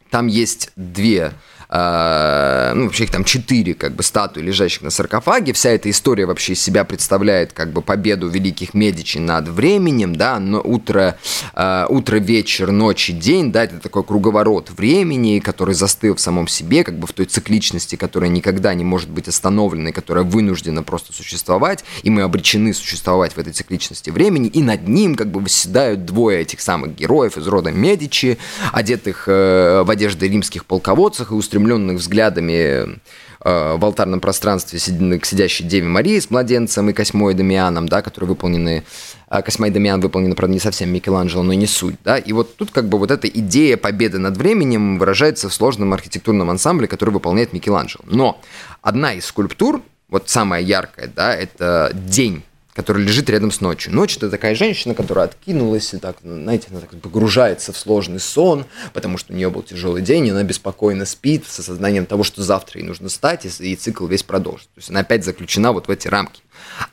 [0.09, 1.33] Там есть две
[1.73, 5.53] ну, вообще их там четыре, как бы, статуи, лежащих на саркофаге.
[5.53, 10.37] Вся эта история вообще из себя представляет, как бы, победу великих Медичи над временем, да,
[10.39, 11.17] но утро,
[11.55, 16.47] э, утро, вечер, ночь и день, да, это такой круговорот времени, который застыл в самом
[16.47, 21.11] себе, как бы, в той цикличности, которая никогда не может быть остановлена, которая вынуждена просто
[21.11, 26.05] существовать, и мы обречены существовать в этой цикличности времени, и над ним, как бы, восседают
[26.05, 28.37] двое этих самых героев из рода Медичи,
[28.71, 32.99] одетых э, в одежды римских полководцев и устремленных устремленных взглядами
[33.45, 38.29] э, в алтарном пространстве к сидящей Деве Марии с младенцем и Косьмой Дамианом, да, которые
[38.29, 38.83] выполнены,
[39.27, 42.55] а, Косьма и Дамиан выполнены, правда, не совсем Микеланджело, но не суть, да, и вот
[42.57, 47.11] тут как бы вот эта идея победы над временем выражается в сложном архитектурном ансамбле, который
[47.11, 48.03] выполняет Микеланджело.
[48.07, 48.41] Но
[48.81, 52.43] одна из скульптур, вот самая яркая, да, это день
[52.73, 53.93] который лежит рядом с ночью.
[53.93, 58.65] Ночь– это такая женщина, которая откинулась и так, знаете, она так погружается в сложный сон,
[58.93, 62.41] потому что у нее был тяжелый день, и она беспокойно спит с осознанием того, что
[62.41, 64.69] завтра ей нужно встать, и, и цикл весь продолжится.
[64.75, 66.41] То есть она опять заключена вот в эти рамки.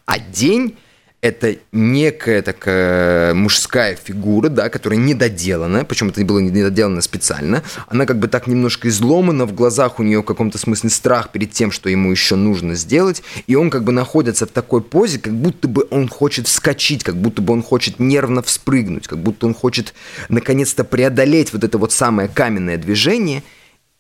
[0.07, 0.77] А день–
[1.23, 8.19] это некая такая мужская фигура, да, которая недоделана, причем это было недоделано специально, она как
[8.19, 11.91] бы так немножко изломана, в глазах у нее в каком-то смысле страх перед тем, что
[11.91, 15.87] ему еще нужно сделать, и он как бы находится в такой позе, как будто бы
[15.91, 19.93] он хочет вскочить, как будто бы он хочет нервно вспрыгнуть, как будто он хочет
[20.31, 23.43] наконец-то преодолеть вот это вот самое каменное движение,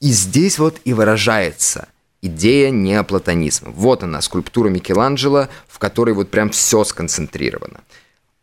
[0.00, 1.88] и здесь вот и выражается–
[2.22, 3.70] идея неоплатонизма.
[3.70, 7.80] Вот она, скульптура Микеланджело, в которой вот прям все сконцентрировано.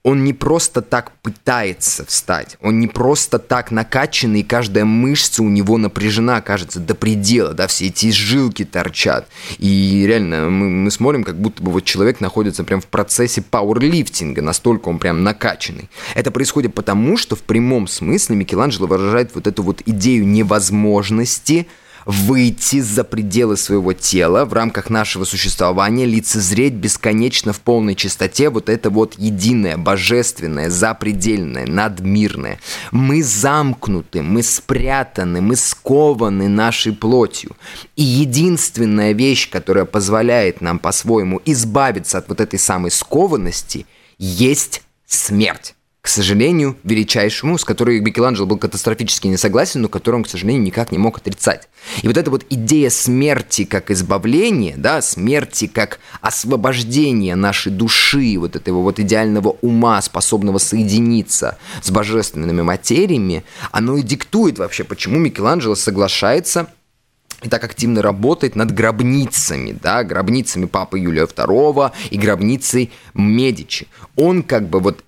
[0.04, 5.50] Он не просто так пытается встать, он не просто так накачанный, и каждая мышца у
[5.50, 9.28] него напряжена, кажется, до предела, да, все эти жилки торчат.
[9.58, 14.42] И реально, мы, мы смотрим, как будто бы вот человек находится прям в процессе пауэрлифтинга,
[14.42, 15.90] настолько он прям накачанный.
[16.16, 21.68] Это происходит потому, что в прямом смысле Микеланджело выражает вот эту вот идею невозможности–
[22.08, 28.70] выйти за пределы своего тела в рамках нашего существования, лицезреть бесконечно в полной чистоте вот
[28.70, 32.60] это вот единое, божественное, запредельное, надмирное.
[32.92, 37.58] Мы замкнуты, мы спрятаны, мы скованы нашей плотью.
[37.98, 43.86] И единственная вещь, которая позволяет нам по-своему избавиться от вот этой самой скованности,
[44.18, 45.76] есть смерть
[46.08, 50.94] к сожалению, величайшему, с которой Микеланджело был катастрофически не согласен, но которым, к сожалению, никак
[50.94, 51.68] не мог отрицать.
[52.02, 58.56] И вот эта вот идея смерти как избавления, да, смерти как освобождение нашей души, вот
[58.56, 63.44] этого вот идеального ума, способного соединиться с божественными материями,
[63.74, 66.70] оно и диктует вообще, почему Микеланджело соглашается
[67.44, 73.88] и так активно работает над гробницами, да, гробницами папы Юлия II и гробницей Медичи.
[74.16, 75.04] Он как бы вот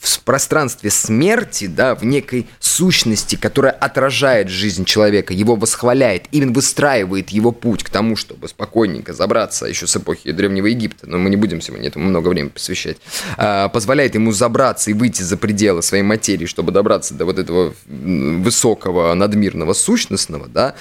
[0.00, 7.30] в пространстве смерти, да, в некой сущности, которая отражает жизнь человека, его восхваляет, именно выстраивает
[7.30, 11.36] его путь к тому, чтобы спокойненько забраться еще с эпохи Древнего Египта, но мы не
[11.36, 12.96] будем сегодня этому много времени посвящать,
[13.36, 17.74] а, позволяет ему забраться и выйти за пределы своей материи, чтобы добраться до вот этого
[17.86, 20.74] высокого надмирного сущностного, да,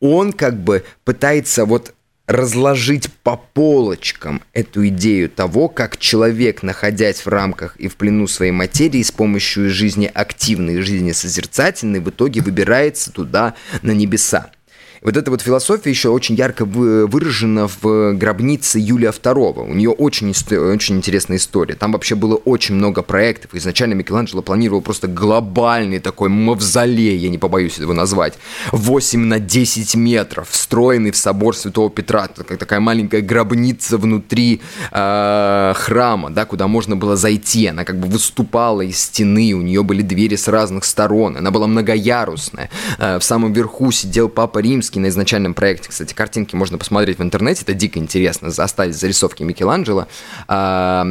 [0.00, 1.94] он как бы пытается вот
[2.26, 8.52] разложить по полочкам эту идею того, как человек, находясь в рамках и в плену своей
[8.52, 14.50] материи, с помощью жизни активной, жизни созерцательной, в итоге выбирается туда, на небеса.
[15.02, 19.70] Вот эта вот философия еще очень ярко выражена в гробнице Юлия II.
[19.70, 21.74] У нее очень, очень интересная история.
[21.74, 23.54] Там вообще было очень много проектов.
[23.54, 28.34] Изначально Микеланджело планировал просто глобальный такой мавзолей, я не побоюсь этого назвать,
[28.72, 32.28] 8 на 10 метров, встроенный в собор Святого Петра.
[32.28, 34.60] Такая маленькая гробница внутри
[34.92, 37.66] э, храма, да, куда можно было зайти.
[37.66, 41.36] Она как бы выступала из стены, у нее были двери с разных сторон.
[41.36, 42.70] Она была многоярусная.
[42.98, 47.18] Э, в самом верху сидел Папа Римский, Римский на изначальном проекте, кстати, картинки можно посмотреть
[47.18, 50.06] в интернете, это дико интересно, остались зарисовки Микеланджело.
[50.46, 51.02] А,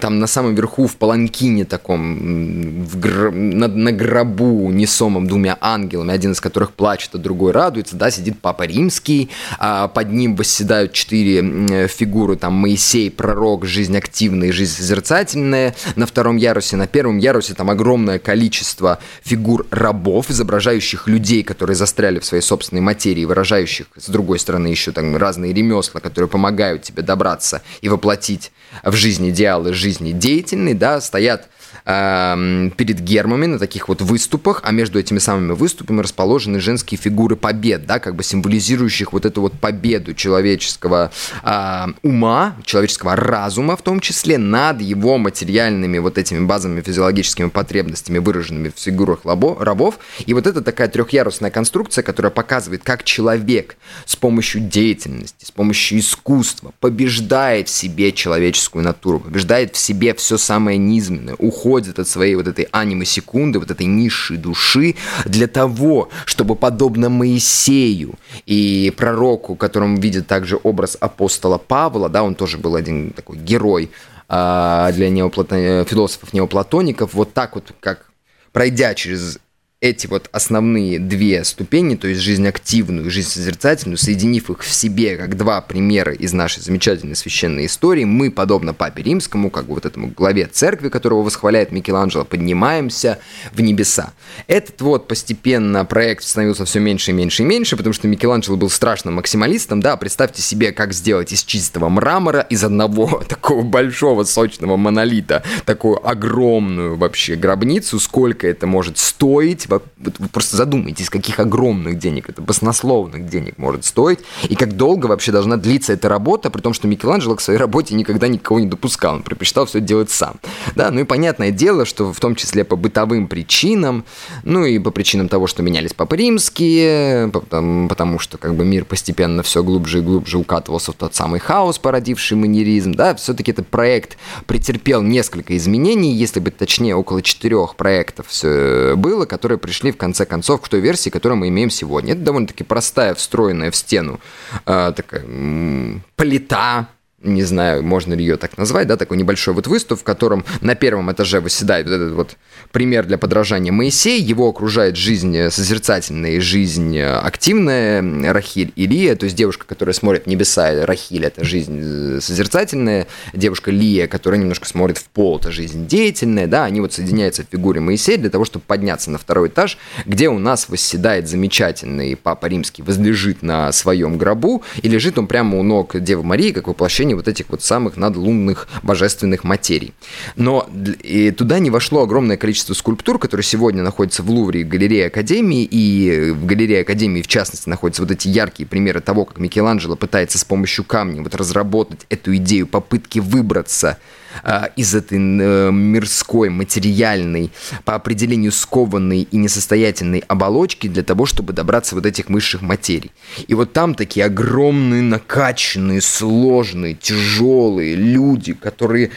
[0.00, 3.30] там на самом верху в паланкине таком, в гр...
[3.30, 8.40] на, на гробу несомом двумя ангелами, один из которых плачет, а другой радуется, да, сидит
[8.40, 15.74] Папа Римский, а под ним восседают четыре фигуры, там Моисей, пророк, жизнь активная жизнь созерцательная.
[15.96, 22.20] На втором ярусе, на первом ярусе там огромное количество фигур рабов, изображающих людей, которые застряли
[22.20, 26.82] в своей собственной материи серии, выражающих, с другой стороны, еще там разные ремесла, которые помогают
[26.82, 28.52] тебе добраться и воплотить
[28.84, 31.48] в жизни идеалы жизни деятельной, да, стоят
[31.88, 37.34] э, перед гермами на таких вот выступах, а между этими самыми выступами расположены женские фигуры
[37.34, 41.10] побед, да, как бы символизирующих вот эту вот победу человеческого
[41.42, 48.18] э, ума, человеческого разума в том числе над его материальными вот этими базовыми физиологическими потребностями,
[48.18, 49.98] выраженными в фигурах лабо, рабов.
[50.26, 56.00] И вот это такая трехъярусная конструкция, которая показывает, как человек с помощью деятельности, с помощью
[56.00, 62.34] искусства побеждает в себе человеческую натуру, побеждает в себе все самое низменное, уходит от своей
[62.34, 68.14] вот этой анимы секунды, вот этой низшей души, для того, чтобы подобно Моисею
[68.46, 73.90] и пророку, которым видит также образ апостола Павла, да, он тоже был один такой герой
[74.28, 75.84] а, для неоплатон...
[75.84, 78.06] философов-неоплатоников, вот так вот, как
[78.52, 79.38] пройдя через
[79.80, 84.72] эти вот основные две ступени, то есть жизнь активную и жизнь созерцательную, соединив их в
[84.72, 89.74] себе как два примера из нашей замечательной священной истории, мы, подобно Папе Римскому, как бы
[89.74, 93.20] вот этому главе церкви, которого восхваляет Микеланджело, поднимаемся
[93.52, 94.12] в небеса.
[94.48, 98.70] Этот вот постепенно проект становился все меньше и меньше и меньше, потому что Микеланджело был
[98.70, 104.76] страшным максималистом, да, представьте себе, как сделать из чистого мрамора, из одного такого большого сочного
[104.76, 112.28] монолита, такую огромную вообще гробницу, сколько это может стоить, вы просто задумайтесь, каких огромных денег,
[112.28, 116.72] это баснословных денег может стоить, и как долго вообще должна длиться эта работа, при том,
[116.72, 120.36] что Микеланджело к своей работе никогда никого не допускал, он предпочитал все делать сам.
[120.74, 124.04] Да, ну и понятное дело, что в том числе по бытовым причинам,
[124.44, 128.84] ну и по причинам того, что менялись папы римские, потому, потому что как бы мир
[128.84, 133.68] постепенно все глубже и глубже укатывался в тот самый хаос, породивший манеризм, да, все-таки этот
[133.68, 134.16] проект
[134.46, 140.24] претерпел несколько изменений, если быть точнее, около четырех проектов все было, которые пришли в конце
[140.24, 142.12] концов к той версии, которую мы имеем сегодня.
[142.14, 144.20] Это довольно-таки простая, встроенная в стену
[144.66, 146.88] э, такая м- плита,
[147.22, 150.74] не знаю, можно ли ее так назвать, да, такой небольшой вот выступ, в котором на
[150.74, 152.36] первом этаже выседает вот этот вот
[152.72, 159.24] пример для подражания Моисей, его окружает жизнь созерцательная и жизнь активная, Рахиль и Лия, то
[159.24, 164.66] есть девушка, которая смотрит в небеса, Рахиль– это жизнь э, созерцательная, девушка Лия, которая немножко
[164.66, 168.44] смотрит в пол, это жизнь деятельная, да, они вот соединяются в фигуре Моисея для того,
[168.44, 174.18] чтобы подняться на второй этаж, где у нас восседает замечательный Папа Римский, возлежит на своем
[174.18, 177.96] гробу, и лежит он прямо у ног Девы Марии, как воплощение вот этих вот самых
[177.96, 179.94] надлунных божественных материй.
[180.36, 180.68] Но
[181.02, 186.30] и туда не вошло огромное количество скульптур, которые сегодня находятся в Лувре галерее Академии, и
[186.30, 190.44] в галерее Академии, в частности, находятся вот эти яркие примеры того, как Микеланджело пытается с
[190.44, 193.98] помощью камня вот разработать эту идею попытки выбраться
[194.42, 197.50] а, из этой э, мирской, материальной,
[197.84, 203.10] по определению скованной и несостоятельной оболочки для того, чтобы добраться вот этих высших материй.
[203.46, 209.10] И вот там такие огромные, накачанные, сложные, тяжелые люди, которые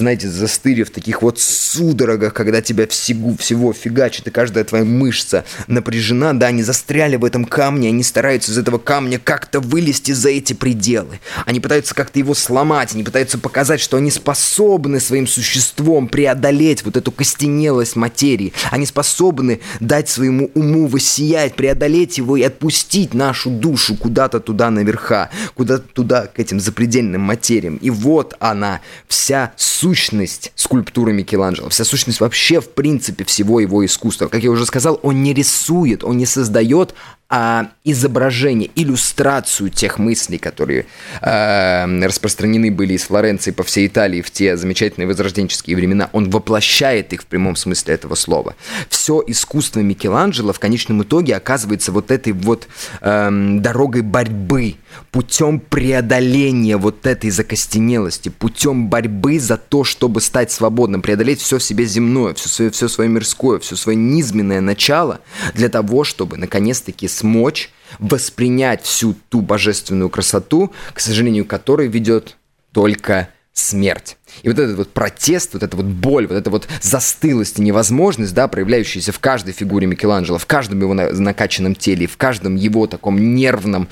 [0.00, 5.44] знаете, застыли в таких вот судорогах, когда тебя всего, всего фигачит, и каждая твоя мышца
[5.66, 10.30] напряжена, да, они застряли в этом камне, они стараются из этого камня как-то вылезти за
[10.30, 11.20] эти пределы.
[11.46, 16.96] Они пытаются как-то его сломать, они пытаются показать, что они способны своим существом преодолеть вот
[16.96, 18.52] эту костенелость материи.
[18.70, 25.30] Они способны дать своему уму воссиять, преодолеть его и отпустить нашу душу куда-то туда наверха,
[25.54, 27.76] куда-то туда к этим запредельным материям.
[27.76, 29.52] И вот она, вся
[29.82, 34.28] сущность скульптуры Микеланджело, вся сущность вообще в принципе всего его искусства.
[34.28, 36.94] Как я уже сказал, он не рисует, он не создает
[37.34, 40.84] а, изображение, иллюстрацию тех мыслей, которые
[41.22, 46.10] э, распространены были из Флоренции по всей Италии в те замечательные возрожденческие времена.
[46.12, 48.54] Он воплощает их в прямом смысле этого слова.
[48.90, 52.68] Все искусство Микеланджело в конечном итоге оказывается вот этой вот
[53.00, 53.30] э,
[53.60, 54.74] дорогой борьбы,
[55.10, 61.62] путем преодоления вот этой закостенелости, путем борьбы за то, чтобы стать свободным, преодолеть все в
[61.62, 65.20] себе земное, все свое, все свое мирское, все свое низменное начало
[65.54, 72.36] для того, чтобы наконец-таки смочь воспринять всю ту божественную красоту, к сожалению, которой ведет
[72.72, 74.16] только смерть.
[74.42, 78.34] И вот этот вот протест, вот эта вот боль, вот эта вот застылость и невозможность,
[78.34, 83.34] да, проявляющаяся в каждой фигуре Микеланджело, в каждом его накачанном теле, в каждом его таком
[83.34, 83.88] нервном,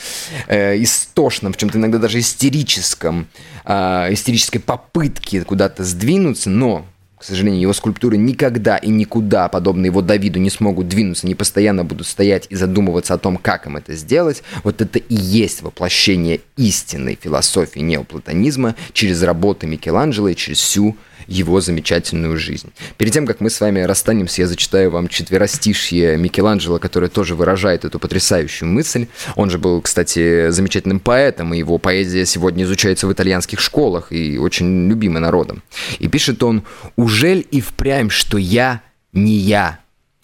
[0.48, 3.28] э, истошном, в чем-то иногда даже истерическом,
[3.64, 6.86] э, истерической попытке куда-то сдвинуться, но
[7.20, 11.84] к сожалению, его скульптуры никогда и никуда, подобно его Давиду, не смогут двинуться, не постоянно
[11.84, 14.42] будут стоять и задумываться о том, как им это сделать.
[14.64, 20.96] Вот это и есть воплощение истинной философии неоплатонизма через работы Микеланджело и через всю
[21.30, 22.72] его замечательную жизнь.
[22.98, 27.84] Перед тем, как мы с вами расстанемся, я зачитаю вам четверостишье Микеланджело, которое тоже выражает
[27.84, 29.06] эту потрясающую мысль.
[29.36, 34.38] Он же был, кстати, замечательным поэтом, и его поэзия сегодня изучается в итальянских школах и
[34.38, 35.62] очень любима народом.
[36.00, 36.64] И пишет он
[36.96, 39.78] «Ужель и впрямь, что я не я,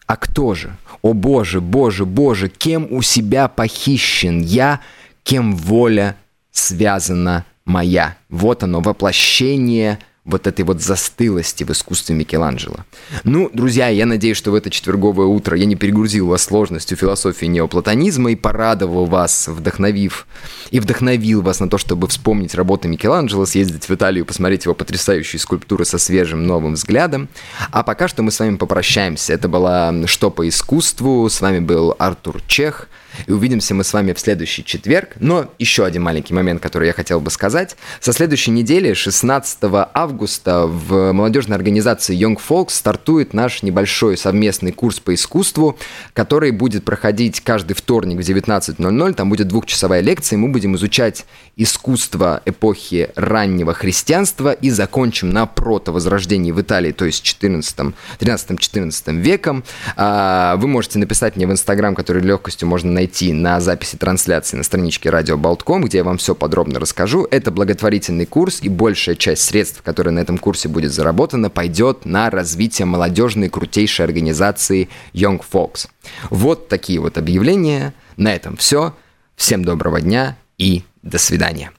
[0.07, 0.77] а кто же?
[1.03, 4.81] О Боже, Боже, Боже, кем у себя похищен я,
[5.23, 6.17] кем воля
[6.51, 12.79] связана моя?» Вот оно, воплощение вот этой вот застылости в искусстве Микеланджело.
[13.23, 17.47] Ну, друзья, я надеюсь, что в это четверговое утро я не перегрузил вас сложностью философии
[17.47, 20.27] неоплатонизма и порадовал вас, вдохновив
[20.71, 25.39] и вдохновил вас на то, чтобы вспомнить работы Микеланджело, съездить в Италию, посмотреть его потрясающие
[25.39, 27.29] скульптуры со свежим новым взглядом.
[27.71, 29.33] А пока что мы с вами попрощаемся.
[29.33, 31.29] Это была «Что по искусству».
[31.29, 32.89] С вами был Артур Чех.
[33.27, 35.11] И увидимся мы с вами в следующий четверг.
[35.21, 37.77] Но еще один маленький момент, который я хотел бы сказать.
[38.01, 45.01] Со следующей недели, 16 августа, в молодежной организации Young Folks стартует наш небольшой совместный курс
[45.01, 45.77] по искусству,
[46.13, 49.15] который будет проходить каждый вторник в 19.00.
[49.15, 55.47] Там будет двухчасовая лекция, и мы будем изучать искусство эпохи раннего христианства и закончим на
[55.47, 59.65] протовозрождении в Италии, то есть 14, 13-14 веком.
[59.97, 64.65] А, вы можете написать мне в Инстаграм, который легкостью можно найти на записи трансляции на
[64.65, 67.27] страничке радио Болтком, где я вам все подробно расскажу.
[67.31, 72.31] Это благотворительный курс, и большая часть средств, которые на этом курсе будет заработана, пойдет на
[72.31, 75.89] развитие молодежной крутейшей организации Young Folks.
[76.31, 77.95] Вот такие вот объявления.
[78.17, 78.95] На этом все.
[79.37, 81.71] Всем доброго дня и до свидания.